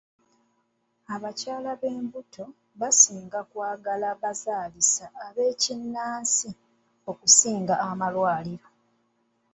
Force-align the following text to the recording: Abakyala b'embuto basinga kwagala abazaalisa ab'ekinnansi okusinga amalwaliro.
Abakyala 1.15 1.71
b'embuto 1.81 2.45
basinga 2.79 3.39
kwagala 3.49 4.05
abazaalisa 4.13 5.05
ab'ekinnansi 5.25 6.49
okusinga 7.11 7.75
amalwaliro. 7.89 8.67